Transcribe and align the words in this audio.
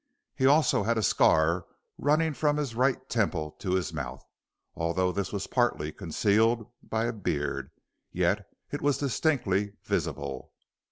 He 0.33 0.47
also 0.47 0.81
had 0.81 0.97
a 0.97 1.03
scar 1.03 1.67
running 1.99 2.33
from 2.33 2.57
his 2.57 2.73
right 2.73 3.07
temple 3.07 3.51
to 3.59 3.75
his 3.75 3.93
mouth, 3.93 4.25
and 4.73 4.81
although 4.81 5.11
this 5.11 5.31
was 5.31 5.45
partly 5.45 5.91
concealed 5.91 6.65
by 6.81 7.05
a 7.05 7.13
beard, 7.13 7.69
yet 8.11 8.47
it 8.71 8.81
was 8.81 8.97
distinctly 8.97 9.73
visible. 9.83 10.53